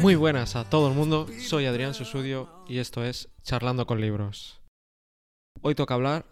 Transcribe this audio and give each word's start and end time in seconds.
Muy 0.00 0.16
buenas 0.16 0.56
a 0.56 0.68
todo 0.68 0.88
el 0.88 0.94
mundo, 0.94 1.28
soy 1.38 1.66
Adrián 1.66 1.94
Susudio 1.94 2.48
y 2.66 2.78
esto 2.78 3.04
es 3.04 3.28
Charlando 3.42 3.86
con 3.86 4.00
Libros. 4.00 4.60
Hoy 5.62 5.76
toca 5.76 5.94
hablar 5.94 6.26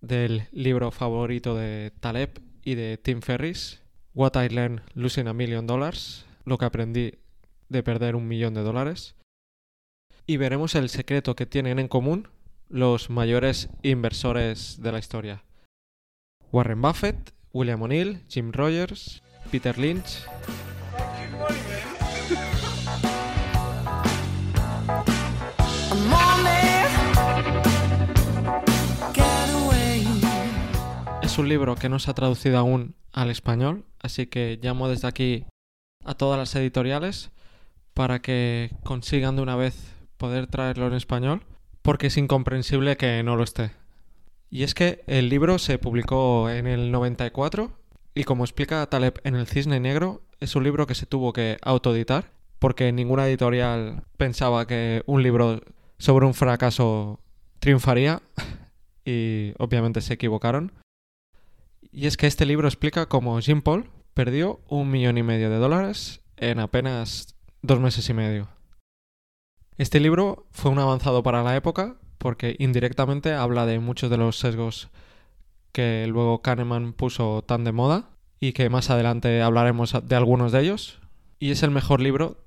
del 0.00 0.48
libro 0.52 0.90
favorito 0.90 1.54
de 1.54 1.92
Taleb 2.00 2.40
y 2.62 2.74
de 2.74 2.96
Tim 2.96 3.20
Ferris, 3.20 3.82
What 4.14 4.42
I 4.42 4.48
Learned 4.48 4.80
Losing 4.94 5.28
a 5.28 5.34
Million 5.34 5.66
Dollars, 5.66 6.24
lo 6.46 6.56
que 6.56 6.64
aprendí 6.64 7.12
de 7.68 7.82
perder 7.82 8.16
un 8.16 8.28
millón 8.28 8.54
de 8.54 8.62
dólares. 8.62 9.14
Y 10.26 10.38
veremos 10.38 10.74
el 10.74 10.88
secreto 10.88 11.36
que 11.36 11.44
tienen 11.44 11.78
en 11.78 11.88
común 11.88 12.28
los 12.70 13.10
mayores 13.10 13.68
inversores 13.82 14.80
de 14.80 14.92
la 14.92 14.98
historia. 14.98 15.44
Warren 16.50 16.80
Buffett, 16.80 17.34
William 17.52 17.82
O'Neill, 17.82 18.22
Jim 18.28 18.52
Rogers, 18.52 19.22
Peter 19.50 19.78
Lynch. 19.78 20.24
Es 31.36 31.40
un 31.40 31.50
libro 31.50 31.74
que 31.74 31.90
no 31.90 31.98
se 31.98 32.10
ha 32.10 32.14
traducido 32.14 32.56
aún 32.56 32.94
al 33.12 33.28
español, 33.28 33.84
así 34.00 34.26
que 34.26 34.58
llamo 34.62 34.88
desde 34.88 35.06
aquí 35.06 35.44
a 36.02 36.14
todas 36.14 36.38
las 36.38 36.56
editoriales 36.56 37.30
para 37.92 38.22
que 38.22 38.70
consigan 38.84 39.36
de 39.36 39.42
una 39.42 39.54
vez 39.54 39.94
poder 40.16 40.46
traerlo 40.46 40.86
en 40.86 40.94
español, 40.94 41.42
porque 41.82 42.06
es 42.06 42.16
incomprensible 42.16 42.96
que 42.96 43.22
no 43.22 43.36
lo 43.36 43.42
esté. 43.44 43.72
Y 44.48 44.62
es 44.62 44.72
que 44.72 45.04
el 45.08 45.28
libro 45.28 45.58
se 45.58 45.78
publicó 45.78 46.48
en 46.48 46.66
el 46.66 46.90
94 46.90 47.70
y 48.14 48.24
como 48.24 48.42
explica 48.42 48.86
Taleb 48.86 49.20
en 49.24 49.34
El 49.34 49.46
Cisne 49.46 49.78
Negro, 49.78 50.22
es 50.40 50.56
un 50.56 50.64
libro 50.64 50.86
que 50.86 50.94
se 50.94 51.04
tuvo 51.04 51.34
que 51.34 51.58
autoeditar 51.60 52.32
porque 52.58 52.92
ninguna 52.92 53.28
editorial 53.28 54.04
pensaba 54.16 54.66
que 54.66 55.02
un 55.04 55.22
libro 55.22 55.60
sobre 55.98 56.24
un 56.24 56.32
fracaso 56.32 57.20
triunfaría 57.58 58.22
y 59.04 59.52
obviamente 59.58 60.00
se 60.00 60.14
equivocaron. 60.14 60.72
Y 61.96 62.06
es 62.06 62.18
que 62.18 62.26
este 62.26 62.44
libro 62.44 62.68
explica 62.68 63.06
cómo 63.06 63.40
Jim 63.40 63.62
Paul 63.62 63.88
perdió 64.12 64.60
un 64.68 64.90
millón 64.90 65.16
y 65.16 65.22
medio 65.22 65.48
de 65.48 65.56
dólares 65.56 66.20
en 66.36 66.58
apenas 66.60 67.36
dos 67.62 67.80
meses 67.80 68.06
y 68.10 68.12
medio. 68.12 68.50
Este 69.78 69.98
libro 69.98 70.46
fue 70.50 70.70
un 70.70 70.78
avanzado 70.78 71.22
para 71.22 71.42
la 71.42 71.56
época 71.56 71.96
porque 72.18 72.54
indirectamente 72.58 73.32
habla 73.32 73.64
de 73.64 73.78
muchos 73.78 74.10
de 74.10 74.18
los 74.18 74.38
sesgos 74.38 74.90
que 75.72 76.06
luego 76.06 76.42
Kahneman 76.42 76.92
puso 76.92 77.42
tan 77.46 77.64
de 77.64 77.72
moda 77.72 78.10
y 78.40 78.52
que 78.52 78.68
más 78.68 78.90
adelante 78.90 79.40
hablaremos 79.40 79.94
de 80.06 80.16
algunos 80.16 80.52
de 80.52 80.60
ellos. 80.60 81.00
Y 81.38 81.50
es 81.50 81.62
el 81.62 81.70
mejor 81.70 82.02
libro 82.02 82.44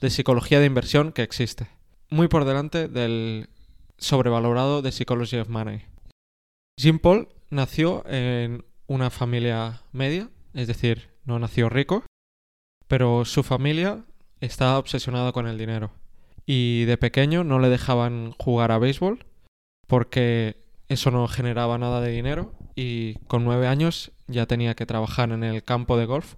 de 0.00 0.10
psicología 0.10 0.60
de 0.60 0.66
inversión 0.66 1.10
que 1.10 1.22
existe. 1.22 1.66
Muy 2.08 2.28
por 2.28 2.44
delante 2.44 2.86
del 2.86 3.48
sobrevalorado 3.98 4.80
de 4.80 4.92
Psychology 4.92 5.38
of 5.38 5.48
Money. 5.48 5.82
Jim 6.78 7.00
Paul 7.00 7.26
nació 7.50 8.04
en 8.06 8.64
una 8.92 9.08
familia 9.08 9.80
media, 9.92 10.28
es 10.52 10.66
decir, 10.66 11.08
no 11.24 11.38
nació 11.38 11.70
rico, 11.70 12.04
pero 12.88 13.24
su 13.24 13.42
familia 13.42 14.04
estaba 14.40 14.78
obsesionada 14.78 15.32
con 15.32 15.46
el 15.46 15.56
dinero 15.56 15.92
y 16.44 16.84
de 16.84 16.98
pequeño 16.98 17.42
no 17.42 17.58
le 17.58 17.70
dejaban 17.70 18.32
jugar 18.32 18.70
a 18.70 18.78
béisbol 18.78 19.24
porque 19.86 20.56
eso 20.88 21.10
no 21.10 21.26
generaba 21.26 21.78
nada 21.78 22.02
de 22.02 22.10
dinero 22.10 22.52
y 22.74 23.14
con 23.28 23.44
nueve 23.44 23.66
años 23.66 24.12
ya 24.26 24.44
tenía 24.44 24.74
que 24.74 24.84
trabajar 24.84 25.32
en 25.32 25.42
el 25.42 25.64
campo 25.64 25.96
de 25.96 26.04
golf 26.04 26.34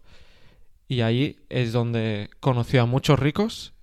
y 0.86 1.00
ahí 1.00 1.41
es 1.48 1.72
donde 1.72 2.31
conoció 2.38 2.82
a 2.82 2.86
muchos 2.86 3.19
ricos 3.19 3.75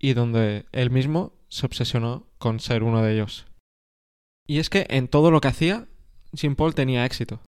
y 0.00 0.14
donde 0.14 0.66
él 0.72 0.90
mismo 0.90 1.34
se 1.48 1.64
obsesionó 1.64 2.26
con 2.38 2.58
ser 2.58 2.82
uno 2.82 3.02
de 3.02 3.12
ellos. 3.12 3.46
Y 4.48 4.58
es 4.58 4.68
que 4.68 4.86
en 4.90 5.06
todo 5.06 5.30
lo 5.30 5.40
que 5.40 5.48
hacía, 5.48 5.86
Jim 6.34 6.56
Paul 6.56 6.74
tenía 6.74 7.04
éxito. 7.04 7.40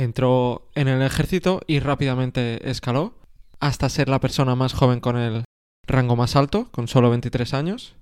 Entró 0.00 0.70
en 0.74 0.88
el 0.88 1.02
ejército 1.02 1.60
y 1.66 1.78
rápidamente 1.78 2.70
escaló 2.70 3.18
hasta 3.58 3.90
ser 3.90 4.08
la 4.08 4.18
persona 4.18 4.54
más 4.54 4.72
joven 4.72 4.98
con 4.98 5.18
el 5.18 5.44
rango 5.86 6.16
más 6.16 6.36
alto, 6.36 6.70
con 6.70 6.88
solo 6.88 7.10
23 7.10 7.52
años. 7.52 7.96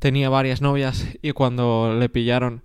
Tenía 0.00 0.30
varias 0.30 0.60
novias 0.60 1.06
y 1.22 1.30
cuando 1.30 1.94
le 1.96 2.08
pillaron, 2.08 2.64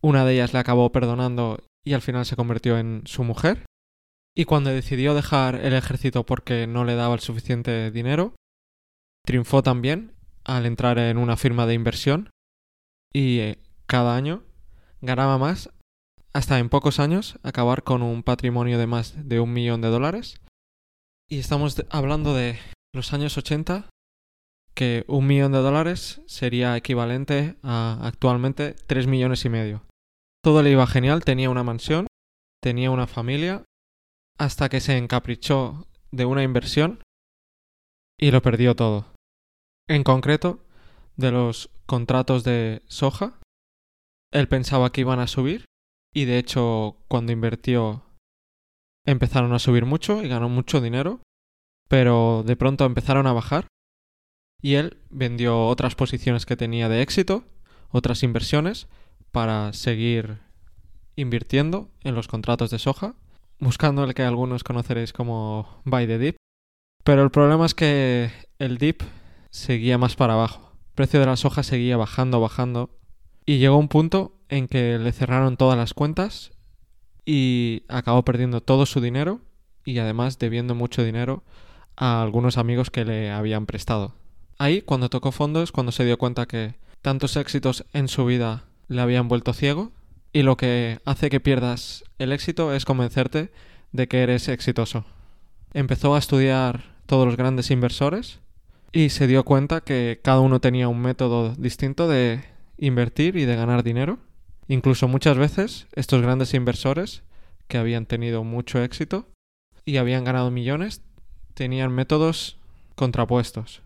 una 0.00 0.24
de 0.24 0.34
ellas 0.34 0.52
le 0.52 0.60
acabó 0.60 0.92
perdonando 0.92 1.58
y 1.84 1.94
al 1.94 2.02
final 2.02 2.24
se 2.24 2.36
convirtió 2.36 2.78
en 2.78 3.02
su 3.04 3.24
mujer. 3.24 3.66
Y 4.32 4.44
cuando 4.44 4.70
decidió 4.70 5.12
dejar 5.12 5.56
el 5.56 5.74
ejército 5.74 6.24
porque 6.24 6.68
no 6.68 6.84
le 6.84 6.94
daba 6.94 7.14
el 7.14 7.20
suficiente 7.20 7.90
dinero, 7.90 8.36
triunfó 9.26 9.64
también 9.64 10.12
al 10.44 10.66
entrar 10.66 11.00
en 11.00 11.18
una 11.18 11.36
firma 11.36 11.66
de 11.66 11.74
inversión 11.74 12.30
y 13.12 13.40
eh, 13.40 13.58
cada 13.86 14.14
año 14.14 14.44
ganaba 15.00 15.36
más 15.36 15.68
hasta 16.32 16.58
en 16.58 16.68
pocos 16.68 16.98
años 16.98 17.38
acabar 17.42 17.82
con 17.82 18.02
un 18.02 18.22
patrimonio 18.22 18.78
de 18.78 18.86
más 18.86 19.28
de 19.28 19.40
un 19.40 19.52
millón 19.52 19.80
de 19.80 19.88
dólares. 19.88 20.40
Y 21.28 21.38
estamos 21.38 21.82
hablando 21.90 22.34
de 22.34 22.58
los 22.94 23.12
años 23.12 23.36
80, 23.36 23.88
que 24.74 25.04
un 25.08 25.26
millón 25.26 25.52
de 25.52 25.58
dólares 25.58 26.22
sería 26.26 26.76
equivalente 26.76 27.56
a 27.62 27.98
actualmente 28.02 28.74
3 28.86 29.06
millones 29.06 29.44
y 29.44 29.48
medio. 29.48 29.86
Todo 30.42 30.62
le 30.62 30.70
iba 30.70 30.86
genial, 30.86 31.24
tenía 31.24 31.50
una 31.50 31.62
mansión, 31.62 32.06
tenía 32.62 32.90
una 32.90 33.06
familia, 33.06 33.64
hasta 34.38 34.68
que 34.68 34.80
se 34.80 34.96
encaprichó 34.96 35.86
de 36.10 36.24
una 36.24 36.42
inversión 36.42 37.02
y 38.18 38.30
lo 38.30 38.42
perdió 38.42 38.74
todo. 38.74 39.06
En 39.88 40.04
concreto, 40.04 40.64
de 41.16 41.30
los 41.30 41.70
contratos 41.86 42.44
de 42.44 42.82
soja, 42.86 43.38
él 44.32 44.48
pensaba 44.48 44.90
que 44.90 45.02
iban 45.02 45.20
a 45.20 45.26
subir 45.26 45.66
y 46.12 46.24
de 46.24 46.38
hecho 46.38 46.96
cuando 47.08 47.32
invirtió 47.32 48.02
empezaron 49.04 49.52
a 49.52 49.58
subir 49.58 49.84
mucho 49.84 50.22
y 50.22 50.28
ganó 50.28 50.48
mucho 50.48 50.80
dinero, 50.80 51.20
pero 51.88 52.42
de 52.46 52.56
pronto 52.56 52.84
empezaron 52.84 53.26
a 53.26 53.32
bajar 53.32 53.66
y 54.60 54.74
él 54.74 54.98
vendió 55.10 55.66
otras 55.66 55.94
posiciones 55.94 56.46
que 56.46 56.56
tenía 56.56 56.88
de 56.88 57.02
éxito, 57.02 57.44
otras 57.90 58.22
inversiones, 58.22 58.86
para 59.32 59.72
seguir 59.72 60.38
invirtiendo 61.16 61.90
en 62.02 62.14
los 62.14 62.28
contratos 62.28 62.70
de 62.70 62.78
soja, 62.78 63.14
buscando 63.58 64.04
el 64.04 64.14
que 64.14 64.22
algunos 64.22 64.62
conoceréis 64.62 65.12
como 65.12 65.82
buy 65.84 66.06
the 66.06 66.18
dip. 66.18 66.36
Pero 67.04 67.22
el 67.24 67.30
problema 67.30 67.66
es 67.66 67.74
que 67.74 68.30
el 68.58 68.78
dip 68.78 69.02
seguía 69.50 69.98
más 69.98 70.14
para 70.14 70.34
abajo. 70.34 70.72
El 70.88 70.94
precio 70.94 71.20
de 71.20 71.26
la 71.26 71.36
soja 71.36 71.62
seguía 71.62 71.96
bajando, 71.96 72.40
bajando. 72.40 72.90
Y 73.44 73.58
llegó 73.58 73.76
un 73.76 73.88
punto 73.88 74.32
en 74.48 74.68
que 74.68 74.98
le 74.98 75.12
cerraron 75.12 75.56
todas 75.56 75.76
las 75.76 75.94
cuentas 75.94 76.52
y 77.24 77.82
acabó 77.88 78.24
perdiendo 78.24 78.60
todo 78.60 78.86
su 78.86 79.00
dinero 79.00 79.40
y 79.84 79.98
además 79.98 80.38
debiendo 80.38 80.74
mucho 80.74 81.02
dinero 81.04 81.42
a 81.96 82.22
algunos 82.22 82.58
amigos 82.58 82.90
que 82.90 83.04
le 83.04 83.30
habían 83.30 83.66
prestado. 83.66 84.14
Ahí, 84.58 84.82
cuando 84.82 85.08
tocó 85.08 85.32
fondo, 85.32 85.62
es 85.62 85.72
cuando 85.72 85.92
se 85.92 86.04
dio 86.04 86.18
cuenta 86.18 86.46
que 86.46 86.74
tantos 87.00 87.36
éxitos 87.36 87.84
en 87.92 88.08
su 88.08 88.24
vida 88.24 88.64
le 88.88 89.00
habían 89.00 89.28
vuelto 89.28 89.52
ciego 89.52 89.90
y 90.32 90.42
lo 90.42 90.56
que 90.56 91.00
hace 91.04 91.30
que 91.30 91.40
pierdas 91.40 92.04
el 92.18 92.32
éxito 92.32 92.72
es 92.72 92.84
convencerte 92.84 93.52
de 93.92 94.08
que 94.08 94.22
eres 94.22 94.48
exitoso. 94.48 95.04
Empezó 95.74 96.14
a 96.14 96.18
estudiar 96.18 96.84
todos 97.06 97.26
los 97.26 97.36
grandes 97.36 97.70
inversores 97.70 98.40
y 98.92 99.08
se 99.08 99.26
dio 99.26 99.44
cuenta 99.44 99.80
que 99.80 100.20
cada 100.22 100.40
uno 100.40 100.60
tenía 100.60 100.88
un 100.88 101.00
método 101.00 101.54
distinto 101.56 102.08
de 102.08 102.44
invertir 102.76 103.36
y 103.36 103.44
de 103.44 103.56
ganar 103.56 103.82
dinero. 103.82 104.18
Incluso 104.68 105.08
muchas 105.08 105.36
veces 105.36 105.86
estos 105.94 106.22
grandes 106.22 106.54
inversores 106.54 107.22
que 107.68 107.78
habían 107.78 108.06
tenido 108.06 108.44
mucho 108.44 108.82
éxito 108.82 109.26
y 109.84 109.96
habían 109.96 110.24
ganado 110.24 110.50
millones 110.50 111.02
tenían 111.54 111.92
métodos 111.92 112.58
contrapuestos. 112.94 113.82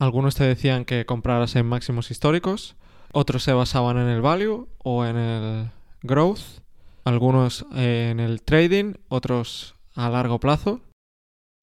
Algunos 0.00 0.34
te 0.34 0.44
decían 0.44 0.84
que 0.84 1.04
compraras 1.04 1.56
en 1.56 1.66
máximos 1.66 2.10
históricos, 2.10 2.76
otros 3.12 3.42
se 3.42 3.52
basaban 3.52 3.98
en 3.98 4.08
el 4.08 4.22
value 4.22 4.68
o 4.78 5.04
en 5.04 5.16
el 5.16 5.70
growth, 6.02 6.62
algunos 7.04 7.66
en 7.74 8.20
el 8.20 8.42
trading, 8.42 8.94
otros 9.08 9.74
a 9.94 10.08
largo 10.08 10.40
plazo. 10.40 10.80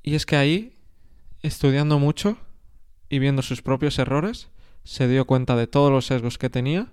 Y 0.04 0.16
es 0.16 0.26
que 0.26 0.36
ahí, 0.36 0.74
estudiando 1.42 2.00
mucho 2.00 2.38
y 3.10 3.20
viendo 3.20 3.42
sus 3.42 3.62
propios 3.62 3.98
errores, 3.98 4.50
se 4.88 5.10
dio 5.10 5.28
cuenta 5.28 5.58
de 5.58 5.68
todos 5.68 5.92
los 5.92 6.06
sesgos 6.06 6.38
que 6.38 6.50
tenía. 6.50 6.88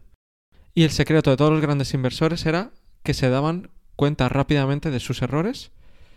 Y 0.74 0.82
el 0.82 0.90
secreto 0.90 1.30
de 1.30 1.36
todos 1.36 1.52
los 1.52 1.60
grandes 1.60 1.94
inversores 1.94 2.44
era 2.44 2.72
que 3.04 3.14
se 3.14 3.30
daban 3.30 3.70
cuenta 3.94 4.28
rápidamente 4.28 4.90
de 4.90 4.98
sus 4.98 5.22
errores 5.22 5.70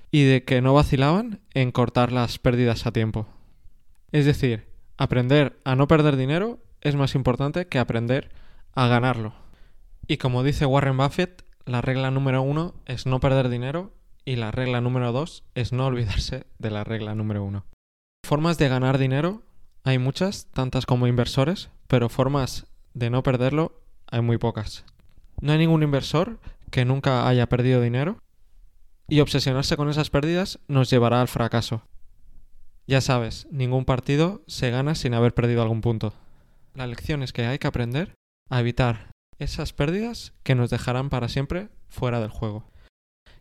y 0.09 0.23
de 0.23 0.43
que 0.43 0.59
no 0.61 0.73
vacilaban 0.73 1.39
en 1.53 1.71
cortar 1.71 2.11
las 2.11 2.39
pérdidas 2.39 2.87
a 2.87 2.91
tiempo. 2.91 3.27
Es 4.11 4.25
decir, 4.25 4.65
aprender 4.97 5.59
a 5.65 5.75
no 5.75 5.87
perder 5.87 6.15
dinero 6.15 6.57
es 6.81 6.95
más 6.95 7.13
importante 7.13 7.67
que 7.67 7.77
aprender 7.77 8.31
a 8.73 8.87
ganarlo. 8.87 9.35
Y 10.07 10.17
como 10.17 10.41
dice 10.41 10.65
Warren 10.65 10.97
Buffett, 10.97 11.43
la 11.65 11.81
regla 11.81 12.09
número 12.09 12.41
uno 12.41 12.73
es 12.87 13.05
no 13.05 13.19
perder 13.19 13.49
dinero 13.49 13.93
y 14.25 14.37
la 14.37 14.49
regla 14.49 14.81
número 14.81 15.11
dos 15.11 15.43
es 15.53 15.73
no 15.73 15.85
olvidarse 15.85 16.47
de 16.57 16.71
la 16.71 16.83
regla 16.83 17.13
número 17.13 17.43
uno. 17.43 17.65
Formas 18.25 18.57
de 18.57 18.67
ganar 18.67 18.97
dinero 18.97 19.43
hay 19.87 19.99
muchas, 19.99 20.47
tantas 20.47 20.85
como 20.85 21.07
inversores, 21.07 21.69
pero 21.87 22.09
formas 22.09 22.67
de 22.93 23.09
no 23.09 23.23
perderlo 23.23 23.81
hay 24.07 24.19
muy 24.19 24.37
pocas. 24.37 24.83
No 25.39 25.53
hay 25.53 25.59
ningún 25.59 25.81
inversor 25.81 26.39
que 26.71 26.83
nunca 26.83 27.25
haya 27.25 27.47
perdido 27.47 27.81
dinero 27.81 28.17
y 29.07 29.21
obsesionarse 29.21 29.77
con 29.77 29.89
esas 29.89 30.09
pérdidas 30.09 30.59
nos 30.67 30.89
llevará 30.89 31.21
al 31.21 31.29
fracaso. 31.29 31.83
Ya 32.85 32.99
sabes, 32.99 33.47
ningún 33.49 33.85
partido 33.85 34.43
se 34.45 34.71
gana 34.71 34.93
sin 34.93 35.13
haber 35.13 35.33
perdido 35.33 35.61
algún 35.61 35.79
punto. 35.79 36.13
La 36.73 36.85
lección 36.85 37.23
es 37.23 37.31
que 37.31 37.45
hay 37.45 37.57
que 37.57 37.67
aprender 37.67 38.13
a 38.49 38.59
evitar 38.59 39.11
esas 39.39 39.71
pérdidas 39.71 40.33
que 40.43 40.55
nos 40.55 40.69
dejarán 40.69 41.09
para 41.09 41.29
siempre 41.29 41.69
fuera 41.87 42.19
del 42.19 42.29
juego. 42.29 42.69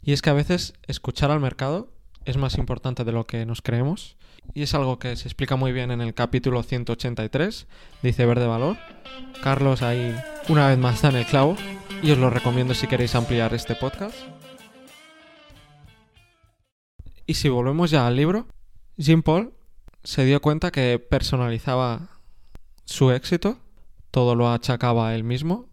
Y 0.01 0.13
es 0.13 0.23
que 0.23 0.31
a 0.31 0.35
veces 0.35 0.75
escuchar 0.87 1.33
al 1.33 1.41
mercado 1.41 1.93
es 2.25 2.37
más 2.37 2.57
importante 2.57 3.03
de 3.03 3.11
lo 3.11 3.27
que 3.27 3.45
nos 3.47 3.63
creemos 3.63 4.17
y 4.55 4.63
es 4.63 4.75
algo 4.75 4.99
que 4.99 5.17
se 5.17 5.29
explica 5.29 5.57
muy 5.57 5.73
bien 5.73 5.91
en 5.91 6.01
el 6.01 6.15
capítulo 6.15 6.63
183 6.63 7.67
dice 8.03 8.27
Verde 8.27 8.47
Valor. 8.47 8.77
Carlos 9.43 9.83
ahí 9.83 10.15
una 10.49 10.69
vez 10.69 10.79
más 10.79 10.97
está 10.97 11.09
en 11.09 11.17
el 11.17 11.27
clavo 11.27 11.57
y 12.03 12.11
os 12.11 12.19
lo 12.19 12.31
recomiendo 12.31 12.75
si 12.75 12.87
queréis 12.87 13.15
ampliar 13.15 13.55
este 13.55 13.75
podcast. 13.75 14.17
Y 17.27 17.35
si 17.35 17.49
volvemos 17.49 17.91
ya 17.91 18.07
al 18.07 18.17
libro, 18.17 18.47
Jim 18.97 19.23
Paul 19.23 19.53
se 20.05 20.25
dio 20.25 20.41
cuenta 20.41 20.71
que 20.71 20.99
personalizaba 20.99 22.09
su 22.85 23.11
éxito, 23.11 23.59
todo 24.11 24.35
lo 24.35 24.49
achacaba 24.51 25.09
a 25.09 25.15
él 25.15 25.25
mismo, 25.25 25.69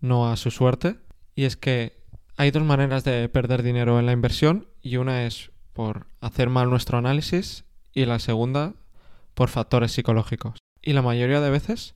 no 0.00 0.30
a 0.30 0.36
su 0.36 0.50
suerte, 0.50 0.98
y 1.34 1.44
es 1.44 1.56
que 1.56 1.98
hay 2.36 2.50
dos 2.50 2.62
maneras 2.62 3.04
de 3.04 3.28
perder 3.28 3.62
dinero 3.62 3.98
en 3.98 4.06
la 4.06 4.12
inversión 4.12 4.68
y 4.80 4.96
una 4.96 5.26
es 5.26 5.50
por 5.72 6.06
hacer 6.20 6.48
mal 6.48 6.70
nuestro 6.70 6.96
análisis 6.98 7.64
y 7.92 8.04
la 8.04 8.18
segunda 8.18 8.74
por 9.34 9.48
factores 9.48 9.92
psicológicos. 9.92 10.58
Y 10.82 10.92
la 10.92 11.02
mayoría 11.02 11.40
de 11.40 11.50
veces 11.50 11.94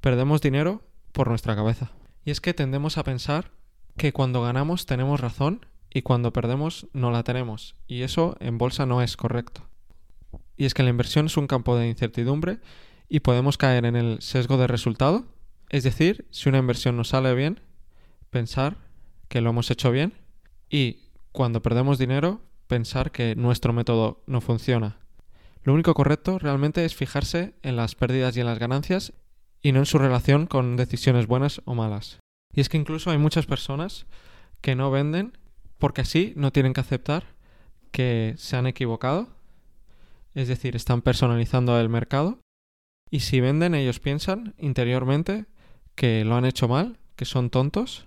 perdemos 0.00 0.40
dinero 0.40 0.82
por 1.12 1.28
nuestra 1.28 1.56
cabeza. 1.56 1.92
Y 2.24 2.30
es 2.30 2.40
que 2.40 2.54
tendemos 2.54 2.98
a 2.98 3.04
pensar 3.04 3.50
que 3.96 4.12
cuando 4.12 4.42
ganamos 4.42 4.86
tenemos 4.86 5.20
razón 5.20 5.66
y 5.92 6.02
cuando 6.02 6.32
perdemos 6.32 6.88
no 6.92 7.10
la 7.10 7.22
tenemos. 7.22 7.76
Y 7.86 8.02
eso 8.02 8.36
en 8.40 8.58
bolsa 8.58 8.86
no 8.86 9.02
es 9.02 9.16
correcto. 9.16 9.68
Y 10.56 10.64
es 10.64 10.74
que 10.74 10.82
la 10.82 10.90
inversión 10.90 11.26
es 11.26 11.36
un 11.36 11.46
campo 11.46 11.76
de 11.76 11.88
incertidumbre 11.88 12.60
y 13.08 13.20
podemos 13.20 13.58
caer 13.58 13.84
en 13.84 13.96
el 13.96 14.20
sesgo 14.20 14.56
de 14.56 14.66
resultado. 14.66 15.26
Es 15.70 15.84
decir, 15.84 16.26
si 16.30 16.48
una 16.48 16.58
inversión 16.58 16.96
nos 16.96 17.08
sale 17.08 17.34
bien, 17.34 17.60
pensar 18.30 18.76
que 19.28 19.40
lo 19.40 19.50
hemos 19.50 19.70
hecho 19.70 19.90
bien 19.90 20.12
y 20.68 20.98
cuando 21.32 21.62
perdemos 21.62 21.98
dinero, 21.98 22.40
pensar 22.66 23.10
que 23.10 23.34
nuestro 23.36 23.72
método 23.72 24.22
no 24.26 24.40
funciona. 24.40 24.98
Lo 25.64 25.72
único 25.72 25.94
correcto 25.94 26.38
realmente 26.38 26.84
es 26.84 26.94
fijarse 26.94 27.54
en 27.62 27.76
las 27.76 27.94
pérdidas 27.94 28.36
y 28.36 28.40
en 28.40 28.46
las 28.46 28.58
ganancias 28.58 29.14
y 29.62 29.72
no 29.72 29.78
en 29.78 29.86
su 29.86 29.98
relación 29.98 30.46
con 30.46 30.76
decisiones 30.76 31.26
buenas 31.26 31.62
o 31.64 31.74
malas. 31.74 32.20
Y 32.52 32.60
es 32.60 32.68
que 32.68 32.76
incluso 32.76 33.10
hay 33.10 33.18
muchas 33.18 33.46
personas 33.46 34.06
que 34.60 34.74
no 34.74 34.90
venden 34.90 35.38
porque 35.78 36.02
así 36.02 36.34
no 36.36 36.52
tienen 36.52 36.74
que 36.74 36.82
aceptar 36.82 37.24
que 37.90 38.34
se 38.36 38.56
han 38.56 38.66
equivocado, 38.66 39.28
es 40.34 40.48
decir, 40.48 40.76
están 40.76 41.00
personalizando 41.00 41.78
el 41.80 41.88
mercado 41.88 42.40
y 43.10 43.20
si 43.20 43.40
venden 43.40 43.74
ellos 43.74 44.00
piensan 44.00 44.54
interiormente 44.58 45.46
que 45.94 46.24
lo 46.24 46.36
han 46.36 46.44
hecho 46.44 46.68
mal, 46.68 46.98
que 47.16 47.24
son 47.24 47.48
tontos 47.48 48.06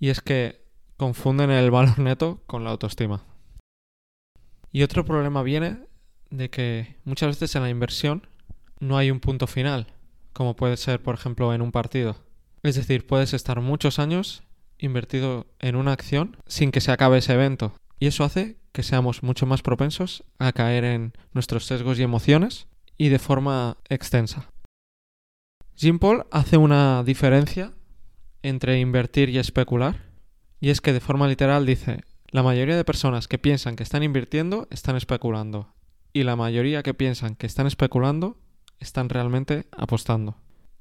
y 0.00 0.08
es 0.08 0.22
que 0.22 0.64
confunden 0.96 1.50
el 1.50 1.70
valor 1.70 1.98
neto 1.98 2.42
con 2.46 2.64
la 2.64 2.70
autoestima. 2.70 3.24
Y 4.72 4.82
otro 4.82 5.04
problema 5.04 5.42
viene 5.42 5.87
de 6.30 6.50
que 6.50 6.96
muchas 7.04 7.28
veces 7.28 7.54
en 7.54 7.62
la 7.62 7.70
inversión 7.70 8.26
no 8.80 8.96
hay 8.96 9.10
un 9.10 9.20
punto 9.20 9.46
final, 9.46 9.86
como 10.32 10.56
puede 10.56 10.76
ser, 10.76 11.02
por 11.02 11.14
ejemplo, 11.14 11.52
en 11.54 11.62
un 11.62 11.72
partido. 11.72 12.16
Es 12.62 12.74
decir, 12.74 13.06
puedes 13.06 13.34
estar 13.34 13.60
muchos 13.60 13.98
años 13.98 14.42
invertido 14.78 15.46
en 15.58 15.76
una 15.76 15.92
acción 15.92 16.36
sin 16.46 16.70
que 16.70 16.80
se 16.80 16.92
acabe 16.92 17.18
ese 17.18 17.34
evento. 17.34 17.72
Y 17.98 18.06
eso 18.06 18.24
hace 18.24 18.56
que 18.72 18.82
seamos 18.82 19.22
mucho 19.22 19.46
más 19.46 19.62
propensos 19.62 20.24
a 20.38 20.52
caer 20.52 20.84
en 20.84 21.12
nuestros 21.32 21.66
sesgos 21.66 21.98
y 21.98 22.02
emociones 22.02 22.68
y 22.96 23.08
de 23.08 23.18
forma 23.18 23.76
extensa. 23.88 24.50
Jim 25.76 25.98
Paul 25.98 26.26
hace 26.30 26.56
una 26.56 27.02
diferencia 27.04 27.72
entre 28.42 28.80
invertir 28.80 29.30
y 29.30 29.38
especular. 29.38 30.08
Y 30.60 30.70
es 30.70 30.80
que 30.80 30.92
de 30.92 31.00
forma 31.00 31.28
literal 31.28 31.66
dice, 31.66 32.02
la 32.30 32.42
mayoría 32.42 32.76
de 32.76 32.84
personas 32.84 33.28
que 33.28 33.38
piensan 33.38 33.76
que 33.76 33.84
están 33.84 34.02
invirtiendo 34.02 34.66
están 34.70 34.96
especulando. 34.96 35.72
Y 36.12 36.22
la 36.22 36.36
mayoría 36.36 36.82
que 36.82 36.94
piensan 36.94 37.34
que 37.34 37.46
están 37.46 37.66
especulando 37.66 38.38
están 38.80 39.08
realmente 39.08 39.66
apostando. 39.76 40.36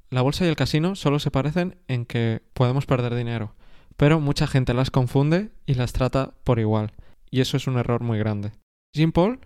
La 0.09 0.21
bolsa 0.21 0.45
y 0.45 0.47
el 0.47 0.56
casino 0.56 0.95
solo 0.95 1.19
se 1.19 1.31
parecen 1.31 1.77
en 1.88 2.06
que 2.06 2.41
podemos 2.53 2.85
perder 2.85 3.13
dinero, 3.13 3.56
pero 3.97 4.21
mucha 4.21 4.47
gente 4.47 4.74
las 4.74 4.89
confunde 4.89 5.51
y 5.65 5.74
las 5.74 5.91
trata 5.91 6.33
por 6.45 6.59
igual, 6.59 6.94
y 7.29 7.41
eso 7.41 7.57
es 7.57 7.68
un 7.68 7.77
error 7.77 8.01
muy 8.01 8.18
grande. 8.18 8.53
Jim 8.94 9.12
Paul 9.12 9.39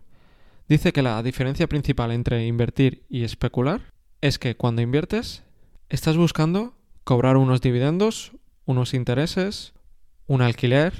dice 0.70 0.94
que 0.94 1.02
la 1.02 1.24
diferencia 1.24 1.68
principal 1.68 2.12
entre 2.12 2.46
invertir 2.46 3.04
y 3.10 3.24
especular 3.24 3.82
es 4.22 4.38
que 4.38 4.56
cuando 4.56 4.84
inviertes 4.84 5.44
estás 5.90 6.16
buscando 6.16 6.76
cobrar 7.04 7.38
unos 7.38 7.62
dividendos, 7.62 8.34
unos 8.66 8.94
intereses, 8.94 9.74
un 10.28 10.44
alquiler, 10.44 10.94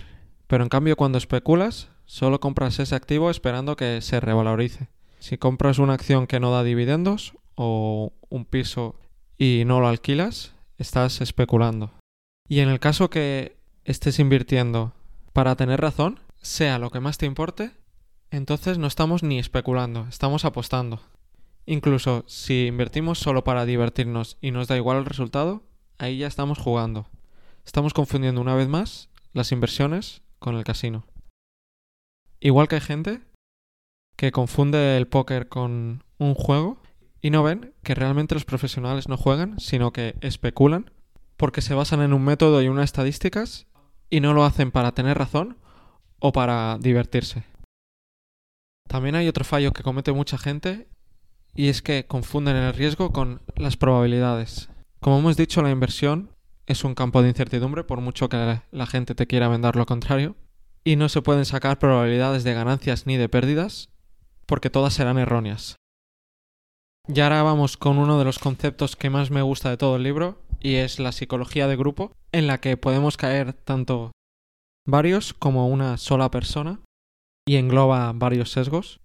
pero 0.48 0.64
en 0.64 0.70
cambio 0.70 0.96
cuando 0.96 1.20
especulas 1.20 1.91
solo 2.12 2.42
compras 2.42 2.78
ese 2.78 2.94
activo 2.94 3.30
esperando 3.30 3.78
que 3.78 4.02
se 4.02 4.20
revalorice. 4.20 4.90
Si 5.20 5.38
compras 5.38 5.80
una 5.80 5.94
acción 5.94 6.28
que 6.28 6.42
no 6.42 6.52
da 6.52 6.62
dividendos 6.62 7.38
o 7.56 8.12
un 8.28 8.44
piso 8.44 9.00
y 9.38 9.64
no 9.66 9.80
lo 9.80 9.88
alquilas, 9.88 10.54
estás 10.78 11.22
especulando. 11.22 11.94
Y 12.50 12.60
en 12.60 12.68
el 12.68 12.82
caso 12.82 13.10
que 13.10 13.56
estés 13.86 14.20
invirtiendo 14.20 14.92
para 15.32 15.56
tener 15.56 15.80
razón, 15.80 16.20
sea 16.42 16.80
lo 16.80 16.90
que 16.90 17.00
más 17.00 17.18
te 17.18 17.26
importe, 17.26 17.72
entonces 18.30 18.78
no 18.78 18.88
estamos 18.88 19.24
ni 19.24 19.40
especulando, 19.40 20.06
estamos 20.10 20.44
apostando. 20.44 21.00
Incluso 21.66 22.26
si 22.28 22.68
invertimos 22.68 23.20
solo 23.20 23.46
para 23.46 23.66
divertirnos 23.66 24.38
y 24.42 24.52
nos 24.52 24.68
da 24.68 24.76
igual 24.76 24.98
el 24.98 25.06
resultado, 25.06 25.64
ahí 25.98 26.18
ya 26.18 26.28
estamos 26.28 26.60
jugando. 26.60 27.08
Estamos 27.66 27.94
confundiendo 27.94 28.42
una 28.42 28.56
vez 28.56 28.68
más 28.68 29.08
las 29.32 29.54
inversiones 29.54 30.24
con 30.40 30.58
el 30.58 30.66
casino. 30.66 31.06
Igual 32.44 32.68
que 32.68 32.76
hay 32.76 32.82
gente 32.82 33.22
que 34.18 34.32
confunde 34.32 34.98
el 34.98 35.08
póker 35.08 35.48
con 35.48 36.04
un 36.18 36.34
juego 36.34 36.82
y 37.22 37.30
no 37.30 37.44
ven 37.44 37.74
que 37.84 37.94
realmente 37.94 38.34
los 38.34 38.46
profesionales 38.46 39.08
no 39.08 39.16
juegan, 39.16 39.60
sino 39.60 39.94
que 39.94 40.16
especulan 40.22 40.90
porque 41.38 41.62
se 41.62 41.76
basan 41.76 42.02
en 42.02 42.14
un 42.14 42.24
método 42.24 42.62
y 42.62 42.68
unas 42.68 42.86
estadísticas 42.86 43.68
y 44.10 44.22
no 44.22 44.34
lo 44.34 44.44
hacen 44.44 44.72
para 44.72 44.94
tener 44.94 45.20
razón 45.20 45.58
o 46.20 46.32
para 46.32 46.80
divertirse. 46.80 47.44
También 48.88 49.16
hay 49.16 49.28
otro 49.28 49.46
fallo 49.46 49.72
que 49.72 49.84
comete 49.84 50.12
mucha 50.12 50.40
gente 50.40 50.88
y 51.54 51.68
es 51.68 51.84
que 51.84 52.08
confunden 52.08 52.56
el 52.56 52.74
riesgo 52.74 53.12
con 53.12 53.42
las 53.56 53.78
probabilidades. 53.78 54.70
Como 55.00 55.20
hemos 55.20 55.38
dicho, 55.38 55.62
la 55.62 55.70
inversión 55.70 56.32
es 56.66 56.84
un 56.84 56.96
campo 56.96 57.22
de 57.22 57.30
incertidumbre 57.30 57.84
por 57.84 58.02
mucho 58.02 58.30
que 58.30 58.62
la 58.72 58.86
gente 58.88 59.14
te 59.14 59.28
quiera 59.28 59.48
vender 59.48 59.76
lo 59.76 59.86
contrario 59.86 60.36
y 60.84 60.96
no 60.96 61.10
se 61.10 61.22
pueden 61.22 61.46
sacar 61.46 61.80
probabilidades 61.80 62.44
de 62.44 62.54
ganancias 62.54 63.06
ni 63.06 63.18
de 63.18 63.30
pérdidas 63.30 63.90
porque 64.46 64.70
todas 64.70 64.94
serán 64.94 65.18
erróneas. 65.18 65.76
Y 67.08 67.20
ahora 67.20 67.44
vamos 67.44 67.78
con 67.78 67.98
uno 67.98 68.20
de 68.20 68.26
los 68.26 68.40
conceptos 68.40 68.96
que 68.96 69.10
más 69.10 69.32
me 69.32 69.42
gusta 69.42 69.70
de 69.70 69.78
todo 69.78 69.96
el 69.96 70.04
libro 70.04 70.42
y 70.60 70.76
es 70.76 71.00
la 71.00 71.12
psicología 71.12 71.68
de 71.68 71.76
grupo, 71.76 72.14
en 72.32 72.48
la 72.48 72.60
que 72.60 72.78
podemos 72.78 73.18
caer 73.18 73.54
tanto 73.54 74.12
varios 74.86 75.34
como 75.34 75.68
una 75.68 75.98
sola 75.98 76.30
persona 76.30 76.80
y 77.46 77.56
engloba 77.56 78.12
varios 78.14 78.52
sesgos. 78.52 79.00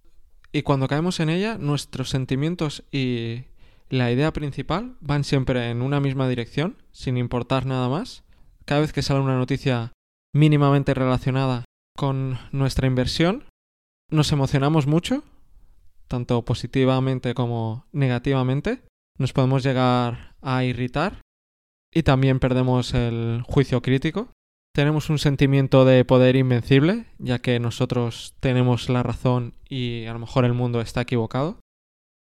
Y 0.51 0.61
cuando 0.61 0.87
caemos 0.87 1.19
en 1.19 1.29
ella, 1.29 1.57
nuestros 1.57 2.09
sentimientos 2.09 2.83
y 2.91 3.45
la 3.89 4.11
idea 4.11 4.31
principal 4.31 4.95
van 4.99 5.23
siempre 5.23 5.69
en 5.69 5.81
una 5.81 5.99
misma 5.99 6.27
dirección, 6.29 6.81
sin 6.91 7.17
importar 7.17 7.65
nada 7.65 7.89
más. 7.89 8.23
Cada 8.65 8.81
vez 8.81 8.93
que 8.93 9.01
sale 9.01 9.21
una 9.21 9.37
noticia 9.37 9.93
mínimamente 10.33 10.93
relacionada 10.93 11.63
con 11.97 12.39
nuestra 12.51 12.87
inversión, 12.87 13.43
nos 14.09 14.31
emocionamos 14.31 14.87
mucho, 14.87 15.23
tanto 16.07 16.45
positivamente 16.45 17.33
como 17.33 17.85
negativamente. 17.91 18.83
Nos 19.17 19.33
podemos 19.33 19.63
llegar 19.63 20.35
a 20.41 20.63
irritar 20.63 21.21
y 21.91 22.03
también 22.03 22.39
perdemos 22.39 22.93
el 22.93 23.41
juicio 23.45 23.81
crítico. 23.81 24.29
Tenemos 24.73 25.09
un 25.09 25.17
sentimiento 25.17 25.85
de 25.85 26.05
poder 26.05 26.35
invencible, 26.35 27.07
ya 27.17 27.39
que 27.39 27.59
nosotros 27.59 28.35
tenemos 28.39 28.89
la 28.89 29.01
razón 29.01 29.55
y 29.67 30.05
a 30.05 30.13
lo 30.13 30.19
mejor 30.19 30.45
el 30.45 30.53
mundo 30.53 30.81
está 30.81 31.01
equivocado. 31.01 31.59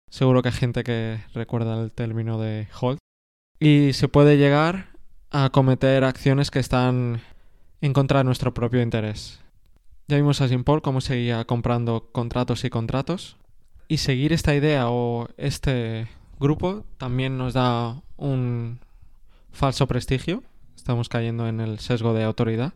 Seguro 0.08 0.42
que 0.42 0.50
hay 0.50 0.54
gente 0.54 0.85
que 0.85 1.18
recuerda 1.35 1.82
el 1.82 1.90
término 1.90 2.40
de 2.40 2.68
Holt. 2.80 3.00
Y 3.58 3.94
se 3.94 4.06
puede 4.06 4.38
llegar 4.38 4.90
a 5.30 5.50
cometer 5.50 6.04
acciones 6.04 6.52
que 6.52 6.61
están 6.61 7.20
en 7.80 7.92
contra 7.92 8.20
de 8.20 8.25
nuestro 8.25 8.54
propio 8.54 8.80
interés. 8.80 9.40
Ya 10.08 10.16
vimos 10.18 10.40
a 10.40 10.46
Jim 10.46 10.62
Paul 10.62 10.82
cómo 10.82 11.00
seguía 11.00 11.44
comprando 11.46 12.10
contratos 12.12 12.64
y 12.64 12.70
contratos. 12.70 13.36
Y 13.88 13.98
seguir 13.98 14.32
esta 14.32 14.54
idea 14.54 14.88
o 14.88 15.28
este 15.36 16.06
grupo 16.38 16.84
también 16.96 17.36
nos 17.36 17.54
da 17.54 18.02
un 18.16 18.78
falso 19.50 19.88
prestigio. 19.88 20.44
Estamos 20.76 21.08
cayendo 21.08 21.48
en 21.48 21.60
el 21.60 21.80
sesgo 21.80 22.14
de 22.14 22.22
autoridad. 22.22 22.75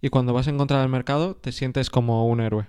Y 0.00 0.10
cuando 0.10 0.32
vas 0.32 0.46
a 0.46 0.50
encontrar 0.50 0.82
el 0.84 0.88
mercado 0.88 1.34
te 1.34 1.50
sientes 1.50 1.90
como 1.90 2.28
un 2.28 2.40
héroe. 2.40 2.66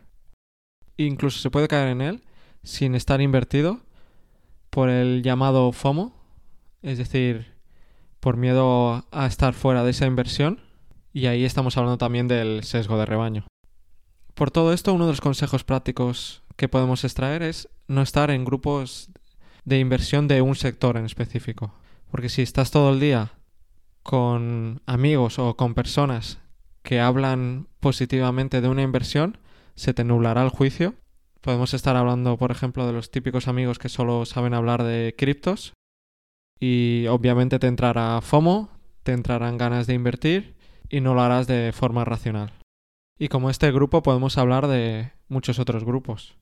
Incluso 0.97 1.39
se 1.39 1.51
puede 1.51 1.67
caer 1.67 1.89
en 1.89 2.01
él 2.01 2.23
sin 2.63 2.95
estar 2.95 3.21
invertido 3.21 3.81
por 4.71 4.89
el 4.89 5.21
llamado 5.21 5.71
FOMO, 5.71 6.15
es 6.81 6.97
decir, 6.97 7.53
por 8.19 8.37
miedo 8.37 9.05
a 9.11 9.25
estar 9.27 9.53
fuera 9.53 9.83
de 9.83 9.91
esa 9.91 10.07
inversión. 10.07 10.64
Y 11.15 11.27
ahí 11.27 11.45
estamos 11.45 11.77
hablando 11.77 11.98
también 11.98 12.27
del 12.27 12.65
sesgo 12.65 12.98
de 12.98 13.05
rebaño. 13.05 13.48
Por 14.34 14.51
todo 14.51 14.74
esto, 14.74 14.93
uno 14.93 15.05
de 15.05 15.13
los 15.13 15.22
consejos 15.22 15.63
prácticos 15.63 16.43
que 16.57 16.67
podemos 16.67 17.05
extraer 17.05 17.41
es 17.41 17.69
no 17.88 18.01
estar 18.01 18.31
en 18.31 18.43
grupos 18.43 19.07
de 19.63 19.79
inversión 19.79 20.27
de 20.27 20.41
un 20.41 20.55
sector 20.55 20.98
en 20.98 21.05
específico. 21.05 21.74
Porque 22.12 22.27
si 22.27 22.41
estás 22.41 22.69
todo 22.69 22.91
el 22.91 23.00
día 23.00 23.31
con 24.03 24.81
amigos 24.88 25.39
o 25.39 25.55
con 25.55 25.74
personas 25.74 26.39
que 26.84 27.00
hablan 27.00 27.69
positivamente 27.79 28.60
de 28.60 28.67
una 28.67 28.81
inversión, 28.81 29.38
se 29.75 29.93
te 29.93 30.03
nublará 30.03 30.43
el 30.43 30.50
juicio. 30.50 30.95
Podemos 31.39 31.74
estar 31.74 31.95
hablando, 31.95 32.36
por 32.36 32.51
ejemplo, 32.51 32.86
de 32.86 32.91
los 32.91 33.10
típicos 33.10 33.48
amigos 33.48 33.79
que 33.79 33.88
solo 33.88 34.25
saben 34.25 34.53
hablar 34.53 34.84
de 34.84 35.15
criptos 35.17 35.72
y 36.60 37.05
obviamente 37.07 37.57
te 37.57 37.67
entrará 37.67 38.19
FOMO, 38.19 38.69
te 39.03 39.13
entrarán 39.13 39.57
ganas 39.57 39.88
de 39.88 39.93
invertir 39.93 40.54
y 40.89 41.01
no 41.01 41.13
lo 41.13 41.21
harás 41.21 41.47
de 41.47 41.71
forma 41.73 42.05
racional. 42.05 42.53
Y 43.17 43.29
como 43.29 43.49
este 43.49 43.71
grupo 43.71 44.03
podemos 44.03 44.37
hablar 44.37 44.67
de 44.67 45.11
muchos 45.27 45.59
otros 45.59 45.83
grupos. 45.83 46.35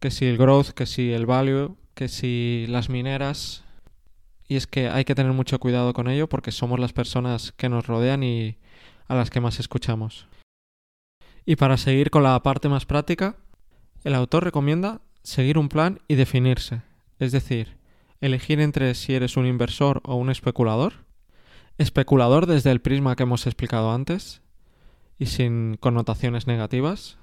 Que 0.00 0.10
si 0.10 0.26
el 0.26 0.36
growth, 0.36 0.70
que 0.70 0.86
si 0.86 1.12
el 1.12 1.26
value, 1.26 1.76
que 1.94 2.08
si 2.08 2.66
las 2.68 2.88
mineras. 2.88 3.64
Y 4.48 4.56
es 4.56 4.66
que 4.66 4.88
hay 4.88 5.04
que 5.04 5.14
tener 5.14 5.32
mucho 5.32 5.58
cuidado 5.58 5.92
con 5.92 6.08
ello 6.08 6.28
porque 6.28 6.52
somos 6.52 6.80
las 6.80 6.92
personas 6.92 7.52
que 7.52 7.68
nos 7.68 7.86
rodean 7.86 8.22
y 8.22 8.56
a 9.06 9.14
las 9.14 9.30
que 9.30 9.40
más 9.40 9.60
escuchamos. 9.60 10.26
Y 11.44 11.56
para 11.56 11.76
seguir 11.76 12.10
con 12.10 12.22
la 12.22 12.40
parte 12.42 12.68
más 12.68 12.84
práctica, 12.84 13.36
el 14.04 14.14
autor 14.14 14.44
recomienda 14.44 15.00
seguir 15.22 15.58
un 15.58 15.68
plan 15.68 16.00
y 16.08 16.14
definirse. 16.14 16.82
Es 17.18 17.32
decir, 17.32 17.76
elegir 18.20 18.60
entre 18.60 18.94
si 18.94 19.14
eres 19.14 19.36
un 19.36 19.46
inversor 19.46 20.00
o 20.04 20.16
un 20.16 20.30
especulador. 20.30 21.07
Especulador 21.78 22.46
desde 22.46 22.70
el 22.70 22.80
prisma 22.80 23.16
que 23.16 23.22
hemos 23.22 23.46
explicado 23.46 23.92
antes 23.92 24.42
y 25.18 25.26
sin 25.26 25.76
connotaciones 25.76 26.46
negativas. 26.46 27.18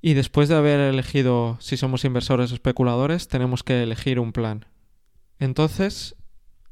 Y 0.00 0.14
después 0.14 0.48
de 0.48 0.56
haber 0.56 0.80
elegido 0.80 1.56
si 1.60 1.76
somos 1.76 2.04
inversores 2.04 2.50
o 2.50 2.54
especuladores, 2.54 3.28
tenemos 3.28 3.62
que 3.62 3.82
elegir 3.82 4.18
un 4.18 4.32
plan. 4.32 4.66
Entonces, 5.38 6.16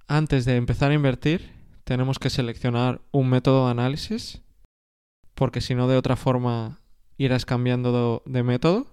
antes 0.08 0.44
de 0.44 0.56
empezar 0.56 0.90
a 0.90 0.94
invertir, 0.94 1.52
tenemos 1.84 2.18
que 2.18 2.30
seleccionar 2.30 3.00
un 3.12 3.28
método 3.28 3.66
de 3.66 3.72
análisis, 3.72 4.42
porque 5.34 5.60
si 5.60 5.74
no, 5.74 5.88
de 5.88 5.96
otra 5.96 6.16
forma 6.16 6.80
irás 7.16 7.44
cambiando 7.44 8.22
de, 8.24 8.42
método 8.42 8.86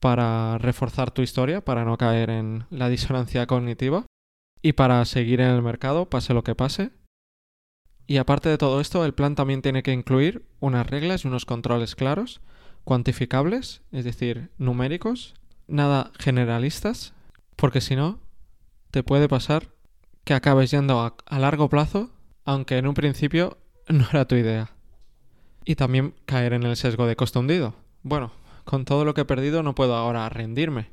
para 0.00 0.58
reforzar 0.58 1.10
tu 1.10 1.22
historia, 1.22 1.64
para 1.64 1.84
no 1.84 1.96
caer 1.96 2.30
en 2.30 2.64
la 2.70 2.88
disonancia 2.88 3.46
cognitiva 3.46 4.06
y 4.62 4.72
para 4.72 5.04
seguir 5.04 5.40
en 5.40 5.48
el 5.48 5.62
mercado, 5.62 6.10
pase 6.10 6.34
lo 6.34 6.42
que 6.42 6.54
pase. 6.54 6.90
Y 8.10 8.16
aparte 8.16 8.48
de 8.48 8.58
todo 8.58 8.80
esto, 8.80 9.04
el 9.04 9.14
plan 9.14 9.36
también 9.36 9.62
tiene 9.62 9.84
que 9.84 9.92
incluir 9.92 10.44
unas 10.58 10.84
reglas 10.84 11.24
y 11.24 11.28
unos 11.28 11.44
controles 11.44 11.94
claros, 11.94 12.40
cuantificables, 12.82 13.82
es 13.92 14.04
decir, 14.04 14.50
numéricos, 14.58 15.34
nada 15.68 16.10
generalistas, 16.18 17.14
porque 17.54 17.80
si 17.80 17.94
no, 17.94 18.18
te 18.90 19.04
puede 19.04 19.28
pasar 19.28 19.68
que 20.24 20.34
acabes 20.34 20.72
yendo 20.72 21.00
a, 21.00 21.38
largo 21.38 21.68
plazo, 21.68 22.10
aunque 22.44 22.78
en 22.78 22.88
un 22.88 22.94
principio 22.94 23.58
no 23.88 24.04
era 24.10 24.24
tu 24.24 24.34
idea. 24.34 24.72
Y 25.64 25.76
también 25.76 26.16
caer 26.26 26.52
en 26.52 26.64
el 26.64 26.74
sesgo 26.74 27.06
de 27.06 27.14
costo 27.14 27.38
hundido. 27.38 27.76
Bueno, 28.02 28.32
con 28.64 28.86
todo 28.86 29.04
lo 29.04 29.14
que 29.14 29.20
he 29.20 29.24
perdido 29.24 29.62
no 29.62 29.76
puedo 29.76 29.94
ahora 29.94 30.28
rendirme. 30.28 30.90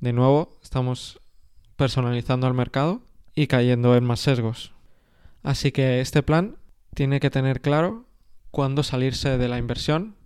De 0.00 0.12
nuevo, 0.12 0.58
estamos 0.64 1.20
personalizando 1.76 2.48
el 2.48 2.54
mercado 2.54 3.02
y 3.36 3.46
cayendo 3.46 3.94
en 3.94 4.02
más 4.02 4.18
sesgos. 4.18 4.73
Así 5.44 5.72
que 5.72 6.00
este 6.00 6.22
plan 6.22 6.56
tiene 6.94 7.20
que 7.20 7.30
tener 7.30 7.60
claro 7.60 8.06
cuándo 8.50 8.82
salirse 8.82 9.36
de 9.36 9.46
la 9.46 9.58
inversión, 9.58 10.16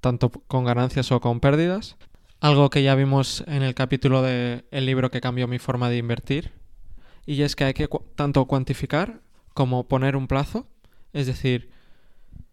tanto 0.00 0.28
con 0.28 0.64
ganancias 0.64 1.12
o 1.12 1.20
con 1.20 1.38
pérdidas. 1.38 1.96
Algo 2.40 2.68
que 2.68 2.82
ya 2.82 2.96
vimos 2.96 3.44
en 3.46 3.62
el 3.62 3.74
capítulo 3.74 4.22
del 4.22 4.64
libro 4.72 5.10
que 5.10 5.20
cambió 5.20 5.46
mi 5.46 5.60
forma 5.60 5.88
de 5.88 5.98
invertir. 5.98 6.52
Y 7.26 7.42
es 7.42 7.54
que 7.54 7.62
hay 7.64 7.74
que 7.74 7.88
tanto 8.16 8.44
cuantificar 8.46 9.20
como 9.54 9.86
poner 9.86 10.16
un 10.16 10.26
plazo. 10.26 10.66
Es 11.12 11.28
decir, 11.28 11.70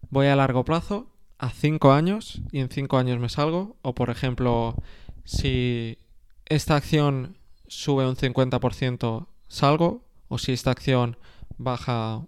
voy 0.08 0.28
a 0.28 0.36
largo 0.36 0.64
plazo, 0.64 1.10
a 1.38 1.50
5 1.50 1.92
años, 1.92 2.42
y 2.52 2.60
en 2.60 2.70
5 2.70 2.96
años 2.96 3.18
me 3.18 3.28
salgo. 3.28 3.76
O 3.82 3.94
por 3.94 4.10
ejemplo, 4.10 4.76
si 5.24 5.98
esta 6.46 6.76
acción 6.76 7.38
sube 7.66 8.06
un 8.06 8.16
50%, 8.16 9.26
salgo. 9.48 10.04
O 10.28 10.38
si 10.38 10.52
esta 10.52 10.70
acción 10.70 11.18
baja 11.58 12.26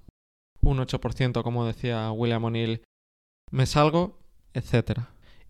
un 0.61 0.78
8%, 0.78 1.42
como 1.42 1.66
decía 1.66 2.11
William 2.12 2.45
O'Neill, 2.45 2.83
me 3.50 3.66
salgo, 3.66 4.18
etc. 4.54 5.00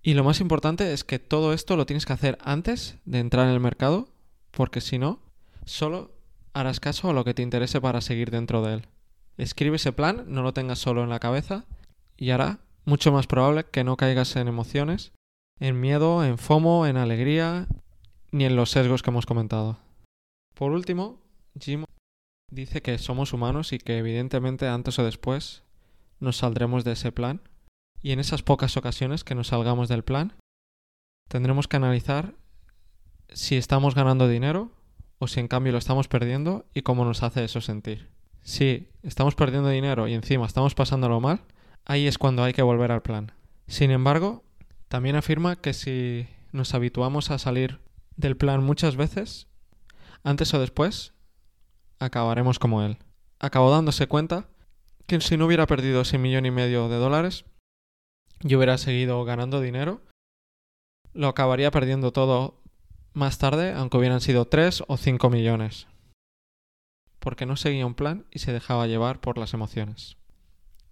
Y 0.02 0.14
lo 0.14 0.24
más 0.24 0.40
importante 0.40 0.92
es 0.92 1.04
que 1.04 1.18
todo 1.18 1.52
esto 1.52 1.76
lo 1.76 1.86
tienes 1.86 2.06
que 2.06 2.12
hacer 2.12 2.38
antes 2.42 2.98
de 3.04 3.18
entrar 3.18 3.46
en 3.46 3.54
el 3.54 3.60
mercado, 3.60 4.08
porque 4.50 4.80
si 4.80 4.98
no, 4.98 5.20
solo 5.64 6.12
harás 6.52 6.80
caso 6.80 7.10
a 7.10 7.12
lo 7.12 7.24
que 7.24 7.34
te 7.34 7.42
interese 7.42 7.80
para 7.80 8.00
seguir 8.00 8.30
dentro 8.30 8.62
de 8.62 8.74
él. 8.74 8.86
Escribe 9.36 9.76
ese 9.76 9.92
plan, 9.92 10.24
no 10.28 10.42
lo 10.42 10.54
tengas 10.54 10.78
solo 10.78 11.02
en 11.02 11.10
la 11.10 11.18
cabeza, 11.18 11.64
y 12.16 12.30
hará 12.30 12.60
mucho 12.84 13.12
más 13.12 13.26
probable 13.26 13.64
que 13.64 13.84
no 13.84 13.96
caigas 13.96 14.36
en 14.36 14.48
emociones, 14.48 15.12
en 15.58 15.80
miedo, 15.80 16.24
en 16.24 16.38
FOMO, 16.38 16.86
en 16.86 16.96
alegría, 16.96 17.66
ni 18.30 18.44
en 18.44 18.56
los 18.56 18.70
sesgos 18.70 19.02
que 19.02 19.10
hemos 19.10 19.26
comentado. 19.26 19.78
Por 20.54 20.72
último, 20.72 21.20
Jim 21.58 21.84
dice 22.50 22.82
que 22.82 22.98
somos 22.98 23.32
humanos 23.32 23.72
y 23.72 23.78
que 23.78 23.98
evidentemente 23.98 24.68
antes 24.68 24.98
o 24.98 25.04
después 25.04 25.64
nos 26.20 26.36
saldremos 26.36 26.84
de 26.84 26.92
ese 26.92 27.12
plan. 27.12 27.42
Y 28.02 28.12
en 28.12 28.20
esas 28.20 28.42
pocas 28.42 28.76
ocasiones 28.76 29.24
que 29.24 29.34
nos 29.34 29.48
salgamos 29.48 29.88
del 29.88 30.04
plan, 30.04 30.34
tendremos 31.28 31.66
que 31.68 31.76
analizar 31.76 32.34
si 33.32 33.56
estamos 33.56 33.94
ganando 33.94 34.28
dinero 34.28 34.70
o 35.18 35.26
si 35.26 35.40
en 35.40 35.48
cambio 35.48 35.72
lo 35.72 35.78
estamos 35.78 36.08
perdiendo 36.08 36.66
y 36.74 36.82
cómo 36.82 37.04
nos 37.04 37.22
hace 37.22 37.44
eso 37.44 37.60
sentir. 37.60 38.10
Si 38.42 38.88
estamos 39.02 39.34
perdiendo 39.34 39.68
dinero 39.68 40.06
y 40.06 40.14
encima 40.14 40.46
estamos 40.46 40.74
pasándolo 40.74 41.20
mal, 41.20 41.42
ahí 41.84 42.06
es 42.06 42.18
cuando 42.18 42.44
hay 42.44 42.52
que 42.52 42.62
volver 42.62 42.92
al 42.92 43.02
plan. 43.02 43.32
Sin 43.66 43.90
embargo, 43.90 44.44
también 44.88 45.16
afirma 45.16 45.56
que 45.56 45.72
si 45.72 46.28
nos 46.52 46.74
habituamos 46.74 47.30
a 47.30 47.38
salir 47.38 47.80
del 48.16 48.36
plan 48.36 48.62
muchas 48.62 48.94
veces, 48.94 49.48
antes 50.22 50.54
o 50.54 50.60
después 50.60 51.15
acabaremos 51.98 52.58
como 52.58 52.82
él. 52.82 52.98
Acabó 53.38 53.70
dándose 53.70 54.06
cuenta 54.06 54.48
que 55.06 55.20
si 55.20 55.36
no 55.36 55.46
hubiera 55.46 55.66
perdido 55.66 56.00
ese 56.02 56.18
millón 56.18 56.46
y 56.46 56.50
medio 56.50 56.88
de 56.88 56.96
dólares 56.96 57.44
y 58.40 58.54
hubiera 58.54 58.78
seguido 58.78 59.24
ganando 59.24 59.60
dinero, 59.60 60.00
lo 61.12 61.28
acabaría 61.28 61.70
perdiendo 61.70 62.12
todo 62.12 62.62
más 63.12 63.38
tarde, 63.38 63.72
aunque 63.72 63.96
hubieran 63.96 64.20
sido 64.20 64.46
3 64.46 64.84
o 64.86 64.96
5 64.96 65.30
millones. 65.30 65.86
Porque 67.18 67.46
no 67.46 67.56
seguía 67.56 67.86
un 67.86 67.94
plan 67.94 68.26
y 68.30 68.40
se 68.40 68.52
dejaba 68.52 68.86
llevar 68.86 69.20
por 69.20 69.38
las 69.38 69.54
emociones. 69.54 70.16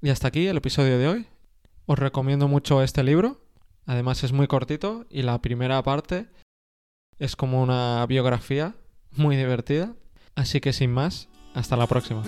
Y 0.01 0.11
hasta 0.11 0.29
aquí 0.29 0.47
el 0.47 0.57
episodio 0.57 0.99
de 0.99 1.09
hoy. 1.09 1.27
Os 1.87 1.99
recomiendo 1.99 2.49
mucho 2.49 2.83
este 2.83 3.03
libro. 3.03 3.43
Además 3.85 4.25
es 4.25 4.33
muy 4.33 4.47
cortito 4.47 5.07
y 5.11 5.23
la 5.23 5.41
primera 5.43 5.83
parte 5.83 6.29
es 7.19 7.37
como 7.37 7.63
una 7.63 8.05
biografía 8.07 8.75
muy 9.13 9.37
divertida 9.37 9.95
Así 10.35 10.61
que 10.61 10.73
sin 10.73 10.93
más, 10.93 11.29
hasta 11.55 11.76
la 11.76 11.87
próxima. 11.87 12.23